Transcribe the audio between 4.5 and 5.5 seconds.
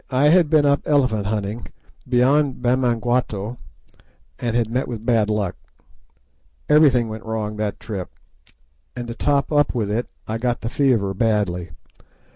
had met with bad